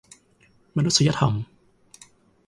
[0.77, 1.33] มนุษยธรรม?